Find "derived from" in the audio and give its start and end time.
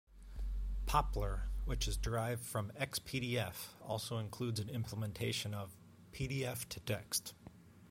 1.95-2.71